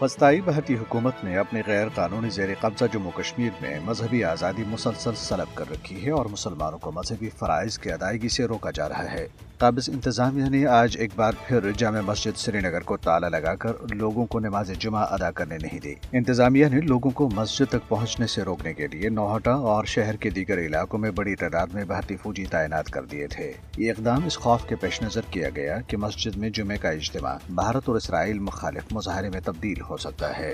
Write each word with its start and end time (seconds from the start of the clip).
وسطائی 0.00 0.40
بھارتی 0.40 0.74
حکومت 0.74 1.24
نے 1.24 1.36
اپنے 1.36 1.62
غیر 1.66 1.88
قانونی 1.94 2.30
زیر 2.30 2.48
قبضہ 2.60 2.84
جموں 2.92 3.10
کشمیر 3.16 3.50
میں 3.60 3.80
مذہبی 3.84 4.24
آزادی 4.24 4.64
مسلسل 4.66 5.10
سلب 5.14 5.56
کر 5.56 5.64
رکھی 5.70 6.06
ہے 6.06 6.10
اور 6.10 6.26
مسلمانوں 6.26 6.78
کو 6.78 6.92
مذہبی 6.92 7.28
فرائض 7.28 7.78
کی 7.78 7.92
ادائیگی 7.92 8.28
سے 8.28 8.44
روکا 8.44 8.70
جا 8.70 8.88
رہا 8.88 9.12
ہے۔ 9.12 9.28
قابض 9.60 9.90
انتظامیہ 9.90 10.44
یعنی 10.44 10.58
نے 10.58 10.66
آج 10.66 10.96
ایک 10.98 11.10
بار 11.16 11.32
پھر 11.46 11.70
جامع 11.78 12.00
مسجد 12.00 12.36
سری 12.36 12.58
نگر 12.58 12.80
کو 12.80 12.96
تالا 12.96 13.28
لگا 13.28 13.54
کر 13.54 13.72
لوگوں 13.90 14.26
کو 14.26 14.40
نماز 14.40 14.70
جمعہ 14.78 15.06
ادا 15.10 15.30
کرنے 15.30 15.58
نہیں 15.62 15.78
دی۔ 15.78 15.94
انتظامیہ 16.12 16.66
نے 16.66 16.80
لوگوں 16.80 17.10
کو 17.10 17.30
مسجد 17.34 17.64
تک 17.68 17.88
پہنچنے 17.88 18.26
سے 18.26 18.42
روکنے 18.42 18.72
کے 18.72 18.86
لیے 18.86 19.08
نوہٹا 19.08 19.52
اور 19.52 19.84
شہر 19.84 20.16
کے 20.16 20.30
دیگر 20.30 20.58
علاقوں 20.58 20.98
میں 20.98 21.10
بڑی 21.10 21.34
تعداد 21.34 21.66
میں 21.66 21.84
بھارتی 21.84 22.16
فوجی 22.16 22.44
تعینات 22.44 22.86
کر 22.90 23.04
دیے 23.04 23.26
تھے۔ 23.26 23.52
یہ 23.76 23.90
اقدام 23.90 24.24
اس 24.26 24.38
خوف 24.38 24.64
کے 24.64 24.76
پیش 24.76 25.02
نظر 25.02 25.20
کیا 25.30 25.48
گیا 25.56 25.80
کہ 25.80 25.96
مسجد 25.96 26.36
میں 26.36 26.50
جمعہ 26.50 26.76
کا 26.76 26.88
اجتماع 26.88 27.36
بھارت 27.50 27.82
اور 27.86 27.96
اسرائیل 27.96 28.38
مخالف 28.38 28.92
مظاہرے 28.92 29.28
میں 29.28 29.40
تبدیل 29.44 29.80
ہو 29.90 29.96
سکتا 29.96 30.38
ہے۔ 30.38 30.52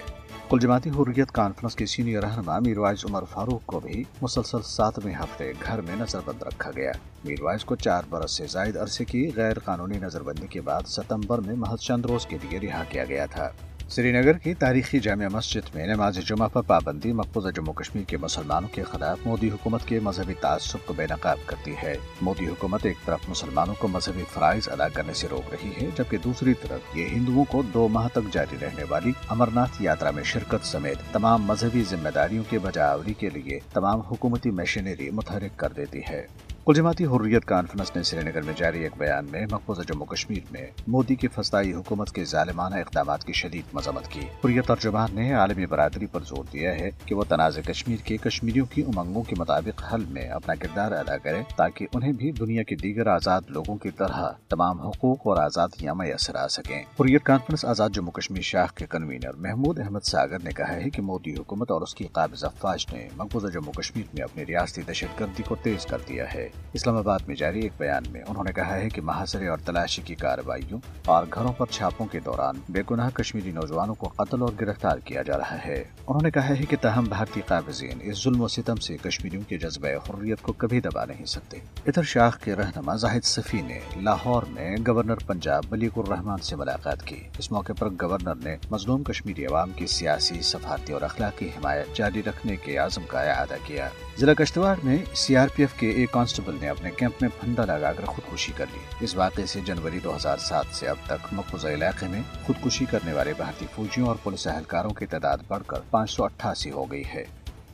کل 0.49 0.59
جماعتی 0.59 0.91
حریت 0.91 1.33
کانفرنس 1.33 1.75
کے 1.75 1.87
سینئر 1.87 2.21
رہنما 2.21 2.59
میروائز 2.59 3.05
عمر 3.05 3.25
فاروق 3.31 3.67
کو 3.67 3.81
بھی 3.81 4.05
مسلسل 4.23 4.63
ساتویں 4.63 5.15
ہفتے 5.15 5.53
گھر 5.67 5.81
میں 5.81 5.97
نظر 5.97 6.19
بند 6.25 6.43
رکھا 6.43 6.71
گیا۔ 6.77 6.93
میروائز 7.25 7.65
کو 7.65 7.77
چار 7.77 8.03
برس 8.09 8.37
سے 8.37 8.47
زائد 8.47 8.77
عرصے 8.77 9.05
کی 9.05 9.31
غیر 9.37 9.59
قانونی 9.59 9.99
نظر 9.99 10.23
بندی 10.23 10.47
کے 10.47 10.61
بعد 10.61 10.83
ستمبر 10.87 11.39
میں 11.39 11.55
محض 11.55 11.79
چند 11.79 12.07
روز 12.07 12.27
کے 12.27 12.39
لیے 12.43 12.61
رہا 12.61 12.85
کیا 12.89 13.05
گیا 13.05 13.27
تھا۔ 13.27 13.49
سری 13.89 14.13
نگر 14.13 14.33
کی 14.33 14.55
تاریخی 14.55 14.99
جامع 15.01 15.27
مسجد 15.33 15.75
میں 15.75 15.87
نماز 15.87 16.19
جمعہ 16.19 16.49
پر 16.49 16.63
پابندی 16.63 17.13
مقبوضہ 17.13 17.49
جموں 17.49 17.75
کشمیر 17.75 18.05
کے 18.05 18.17
مسلمانوں 18.17 18.69
کے 18.69 18.83
خلاف 18.83 19.19
مودی 19.27 19.49
حکومت 19.49 19.85
کے 19.87 20.01
مذہبی 20.01 20.35
تعصب 20.35 20.79
کو 20.87 20.95
بے 20.95 21.07
نقاب 21.11 21.39
کرتی 21.47 21.75
ہے۔ 21.83 21.97
مودی 22.23 22.47
حکومت 22.47 22.87
ایک 22.87 23.07
طرف 23.07 23.29
مسلمانوں 23.29 23.75
کو 23.79 23.89
مذہبی 23.89 24.23
فرائض 24.35 24.69
ادا 24.69 24.89
کرنے 24.89 25.13
سے 25.15 25.27
روک 25.31 25.55
رہی 25.55 25.71
ہے، 25.71 25.91
جبکہ 25.99 26.17
دوسری 26.19 26.55
طرف 26.55 26.97
یہ 26.97 27.07
ہندوؤں 27.07 27.45
کو 27.45 27.63
دو 27.75 27.89
ماہ 27.89 28.09
تک 28.09 28.33
جاری 28.33 28.57
رہنے 28.63 28.85
والی 28.89 29.13
امرناتھ 29.29 29.83
یاترا 29.83 30.11
میں 30.11 30.23
شرکت 30.23 30.67
سمیت 30.67 31.13
تمام 31.13 31.43
مذہبی 31.43 31.83
ذمہ 31.83 32.09
داریوں 32.09 32.45
کے 32.51 32.59
بجاوری 32.59 33.15
کے 33.15 33.31
لیے 33.31 33.59
تمام 33.73 34.01
حکومتی 34.01 34.51
مشینری 34.51 35.11
متحرک 35.11 35.59
کر 35.59 35.73
دیتی 35.73 36.01
ہے۔ 36.11 36.27
جماعتی 36.73 37.05
حریت 37.05 37.45
کانفرنس 37.45 37.97
نے 37.97 38.03
سری 38.03 38.21
نگر 38.21 38.43
میں 38.43 38.55
جاری 38.57 38.83
ایک 38.83 38.93
بیان 38.99 39.27
میں 39.31 39.47
مقبوضہ 39.51 39.83
جموں 39.83 40.07
کشمیر 40.07 40.39
میں 40.51 40.67
مودی 40.89 41.15
کی 41.15 41.29
فسطائی 41.29 41.73
حکومت 41.73 42.11
کے 42.11 42.25
ظالمانہ 42.25 42.75
اقدامات 42.75 43.25
کی 43.25 43.33
شدید 43.33 43.65
مذمت 43.73 44.09
کی۔ 44.09 44.21
حریت 44.21 44.67
ترجمان 44.67 45.09
نے 45.13 45.33
عالمی 45.33 45.67
برادری 45.67 46.07
پر 46.07 46.21
زور 46.21 46.45
دیا 46.53 46.75
ہے 46.75 46.91
کہ 47.05 47.15
وہ 47.15 47.25
تنازع 47.29 47.61
کشمیر 47.61 47.97
کے 48.05 48.17
کشمیریوں 48.17 48.67
کی 48.67 48.83
امنگوں 48.83 49.23
کے 49.23 49.35
مطابق 49.39 49.95
حل 49.95 50.05
میں 50.09 50.29
اپنا 50.29 50.55
کردار 50.55 50.93
ادا 50.93 51.17
کرے 51.17 51.43
تاکہ 51.57 51.87
انہیں 51.95 52.13
بھی 52.13 52.33
دنیا 52.33 52.63
کے 52.63 52.77
دیگر 52.77 53.07
آزاد 53.07 53.41
لوگوں 53.49 53.77
کی 53.77 53.91
طرح 53.91 54.31
تمام 54.49 54.81
حقوق 54.81 55.27
اور 55.27 55.37
آزادیاں 55.37 55.95
میسر 55.95 56.35
آ 56.35 56.49
سکیں۔ 56.49 56.83
حریت 57.01 57.23
کانفرنس 57.23 57.65
آزاد 57.65 57.91
جموں 57.91 58.13
کشمیر 58.13 58.43
شاخ 58.43 58.75
کے 58.75 58.87
کنوینر 58.87 59.33
محمود 59.37 59.79
احمد 59.79 60.01
ساگر 60.01 60.39
نے 60.45 60.51
کہا 60.51 60.77
ہے 60.77 60.91
کہ 60.91 61.03
مودی 61.03 61.35
حکومت 61.35 61.71
اور 61.71 61.83
اس 61.83 61.95
کی 61.95 62.07
قابض 62.13 62.45
افواج 62.45 62.87
نے 62.93 63.09
مقبوضہ 63.17 63.47
جموں 63.47 63.73
کشمیر 63.73 64.05
میں 64.15 64.23
اپنی 64.23 64.47
ریاستی 64.47 64.83
دہشت 64.83 65.21
گردی 65.21 65.43
کو 65.43 65.57
تیز 65.63 65.87
کر 65.87 65.99
دیا 66.09 66.35
ہے۔ 66.35 66.49
اسلام 66.73 66.97
آباد 66.97 67.19
میں 67.27 67.37
جاری 67.37 67.61
ایک 67.61 67.73
بیان 67.79 68.03
میں 68.13 68.23
انہوں 68.29 68.45
نے 68.45 68.53
کہا 68.53 68.77
ہے 68.77 68.89
کہ 68.89 69.03
محاصرے 69.03 69.49
اور 69.49 69.59
تلاشی 69.59 70.03
کی 70.03 70.15
کارروائیوں 70.15 70.79
اور 71.07 71.27
گھروں 71.35 71.53
پر 71.53 71.67
چھاپوں 71.71 72.07
کے 72.07 72.21
دوران 72.21 72.61
بے 72.69 72.83
گناہ 72.91 73.11
کشمیری 73.11 73.51
نوجوانوں 73.51 73.95
کو 73.95 74.09
قتل 74.09 74.43
اور 74.43 74.53
گرفتار 74.61 74.99
کیا 74.99 75.23
جا 75.23 75.39
رہا 75.39 75.59
ہے۔ 75.67 75.85
انہوں 76.07 76.23
نے 76.23 76.31
کہا 76.31 76.49
ہے 76.49 76.67
کہ 76.69 76.77
تاہم 76.81 77.05
بھارتی 77.05 77.41
قابضین 77.47 77.99
اس 78.01 78.25
ظلم 78.25 78.41
و 78.41 78.49
ستم 78.49 78.77
سے 78.77 78.97
کشمیریوں 78.97 79.43
کے 79.49 79.59
جذبہ 79.59 79.89
حریت 79.89 80.43
کو 80.43 80.53
کبھی 80.53 80.81
دبا 80.81 81.05
نہیں 81.05 81.25
سکتے۔ 81.25 81.59
ادھر 81.87 82.03
شاخ 82.03 82.41
کے 82.41 82.55
رہنما 82.55 82.97
زاہد 82.97 83.25
صفی 83.25 83.63
نے 83.63 83.81
لاہور 83.97 84.43
میں 84.51 84.77
گورنر 84.87 85.17
پنجاب 85.17 85.65
ملیک 85.71 85.93
الرحمان 85.97 86.39
سے 86.39 86.57
ملاقات 86.57 87.03
کی۔ 87.03 87.23
اس 87.39 87.53
موقع 87.53 87.73
پر 87.79 87.89
گورنر 88.03 88.35
نے 88.35 88.57
مظلوم 88.71 89.03
کشمیری 89.03 89.47
عوام 89.47 89.71
کی 89.71 89.87
سیاسی 89.87 90.43
سفارتی 90.43 90.93
اور 90.93 91.03
اخلاقی 91.03 91.47
حمایت 91.47 91.97
جاری 91.97 92.23
رکھنے 92.23 92.57
کے 92.57 92.77
عزم 92.77 93.03
کا 93.09 93.21
اعادہ 93.21 93.57
کیا۔ 93.67 93.89
ضلع 94.19 94.33
کشتواڑ 94.35 94.77
میں 94.83 94.97
سی 95.15 95.37
آر 95.37 95.49
پی 95.55 95.63
ایف 95.63 95.73
کے 95.75 95.91
ایک 95.91 96.11
کانسٹیبل 96.11 96.57
نے 96.61 96.69
اپنے 96.69 96.91
کیمپ 96.91 97.15
میں 97.21 97.29
پھندا 97.41 97.65
لگا 97.65 97.93
کر 97.93 98.05
خودکشی 98.05 98.53
کر 98.57 98.65
لی۔ 98.73 98.79
اس 99.01 99.17
واقعے 99.17 99.47
سے 99.47 99.61
جنوری 99.61 99.99
دو 99.99 100.17
ہزار 100.17 100.37
سات 100.37 100.67
سے 100.73 100.89
اب 100.89 100.97
تک 101.07 101.27
مقبوضہ 101.33 101.69
علاقے 101.69 102.09
میں 102.09 102.21
خودکشی 102.47 102.85
کرنے 102.85 103.13
والے 103.13 103.33
بھارتی 103.37 103.67
فوجیوں 103.75 104.07
اور 104.07 104.17
پولیس 104.23 104.47
اہلکاروں 104.47 104.91
کی 104.91 105.07
تعداد 105.07 105.39
بڑھ 105.49 105.63
کر 105.67 105.81
پانچ 105.91 106.11
سو 106.11 106.25
اٹھاسی 106.25 106.71
ہو 106.71 106.85
گئی 106.85 107.03
ہے۔ 107.15 107.25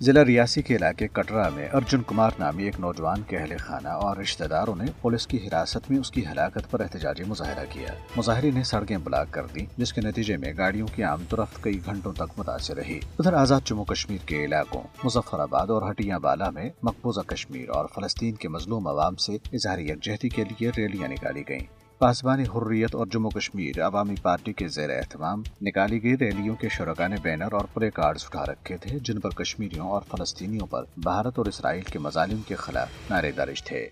ضلع 0.04 0.24
ریاسی 0.24 0.62
کے 0.62 0.76
علاقے 0.76 1.06
کٹرا 1.08 1.48
میں 1.48 1.68
ارجن 1.72 2.02
کمار 2.02 2.30
نامی 2.38 2.64
ایک 2.64 2.80
نوجوان 2.80 3.22
کے 3.22 3.36
اہل 3.36 3.56
خانہ 3.58 3.88
اور 3.88 4.16
رشتہ 4.16 4.44
داروں 4.44 4.74
نے 4.76 4.84
پولیس 5.00 5.26
کی 5.26 5.36
حراست 5.36 5.90
میں 5.90 5.98
اس 5.98 6.10
کی 6.10 6.26
ہلاکت 6.26 6.70
پر 6.70 6.80
احتجاجی 6.80 7.24
مظاہرہ 7.24 7.64
کیا۔ 7.70 7.94
مظاہرے 8.16 8.50
نے 8.50 8.62
سڑکیں 8.62 8.96
بلاک 8.96 9.30
کر 9.30 9.46
دی 9.46 9.66
جس 9.76 9.92
کے 9.92 10.00
نتیجے 10.00 10.36
میں 10.36 10.52
گاڑیوں 10.58 10.86
کی 10.94 11.04
آمد 11.04 11.32
و 11.32 11.36
رفت 11.36 11.62
کئی 11.64 11.80
گھنٹوں 11.86 12.12
تک 12.12 12.38
متاثر 12.38 12.76
رہی۔ 12.76 12.98
ادھر 13.18 13.32
آزاد 13.32 13.60
جموں 13.64 13.84
کشمیر 13.84 14.26
کے 14.26 14.44
علاقوں 14.44 14.82
مظفر 15.04 15.40
آباد 15.40 15.70
اور 15.70 15.90
ہٹیاں 15.90 16.18
بالا 16.18 16.50
میں 16.50 16.68
مقبوضہ 16.82 17.20
کشمیر 17.26 17.68
اور 17.68 17.86
فلسطین 17.94 18.34
کے 18.34 18.48
مظلوم 18.48 18.86
عوام 18.86 19.16
سے 19.16 19.32
اظہار 19.52 19.78
یکجہتی 19.78 20.28
کے 20.28 20.44
لیے 20.44 20.70
ریلیاں 20.76 21.08
نکالی 21.08 21.42
گئیں۔ 21.48 21.81
پاسبان 22.02 22.40
حریت 22.40 22.94
اور 22.94 23.06
جموں 23.06 23.30
کشمیر 23.30 23.80
عوامی 23.82 24.14
پارٹی 24.22 24.52
کے 24.52 24.68
زیر 24.68 24.90
اہتمام 24.90 25.42
نکالی 25.60 26.02
گئی 26.02 26.16
ریلیوں 26.20 26.54
کے 26.54 26.68
شرکا 26.68 27.06
نے 27.08 27.16
بینر 27.22 27.52
اور 27.52 27.64
پلے 27.74 27.90
کارڈز 27.90 28.24
اٹھا 28.24 28.46
رکھے 28.46 28.76
تھے، 28.76 28.98
جن 28.98 29.20
پر 29.20 29.30
کشمیریوں 29.30 29.88
اور 29.88 30.02
فلسطینیوں 30.10 30.66
پر 30.66 30.84
بھارت 30.96 31.38
اور 31.38 31.46
اسرائیل 31.46 31.82
کے 31.82 31.98
مظالم 31.98 32.42
کے 32.48 32.54
خلاف 32.54 33.10
نعرے 33.10 33.30
درج 33.30 33.62
تھے۔ 33.62 33.88